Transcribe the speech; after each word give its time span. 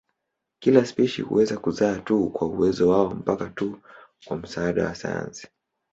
Kila 0.59 0.85
spishi 0.85 1.21
huweza 1.21 1.57
kuzaa 1.57 1.99
tu 1.99 2.29
kwa 2.29 2.47
uwezo 2.47 2.89
wao 2.89 3.15
mpaka 3.15 3.49
tu 3.49 3.81
kwa 4.25 4.37
msaada 4.37 4.85
wa 4.85 4.95
sayansi. 4.95 5.47